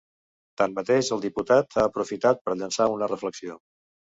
Tanmateix, 0.61 1.11
el 1.17 1.21
diputat 1.27 1.77
ha 1.81 1.85
aprofitat 1.91 2.43
per 2.49 2.57
llençar 2.63 2.91
una 2.99 3.11
reflexió. 3.13 3.61